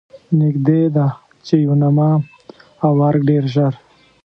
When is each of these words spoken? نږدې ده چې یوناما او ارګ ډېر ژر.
نږدې 0.41 0.81
ده 0.95 1.07
چې 1.45 1.55
یوناما 1.65 2.09
او 2.85 2.93
ارګ 3.07 3.21
ډېر 3.29 3.43
ژر. 3.53 3.73